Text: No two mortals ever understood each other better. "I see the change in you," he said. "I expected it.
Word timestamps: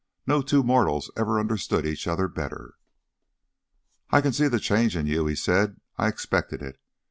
No 0.25 0.41
two 0.41 0.63
mortals 0.63 1.11
ever 1.15 1.39
understood 1.39 1.85
each 1.85 2.07
other 2.07 2.27
better. 2.27 2.73
"I 4.09 4.27
see 4.31 4.47
the 4.47 4.59
change 4.59 4.95
in 4.97 5.05
you," 5.05 5.27
he 5.27 5.35
said. 5.35 5.79
"I 5.95 6.07
expected 6.07 6.63
it. 6.63 6.81